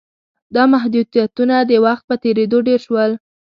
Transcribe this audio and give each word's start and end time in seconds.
دا 0.55 0.63
محدودیتونه 0.73 1.55
د 1.69 1.71
وخت 1.85 2.03
په 2.09 2.15
تېرېدو 2.23 2.57
ډېر 2.67 2.79
شول 2.87 3.11